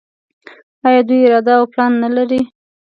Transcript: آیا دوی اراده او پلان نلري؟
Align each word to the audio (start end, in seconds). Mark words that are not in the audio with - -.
آیا 0.87 1.01
دوی 1.07 1.19
اراده 1.27 1.53
او 1.59 1.65
پلان 1.73 1.91
نلري؟ 2.03 2.41